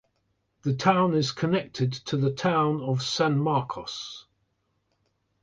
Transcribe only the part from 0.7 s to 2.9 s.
town is connected to the town